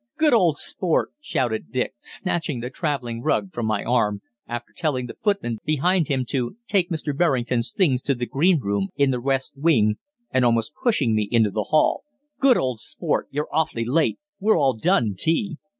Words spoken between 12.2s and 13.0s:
"Good old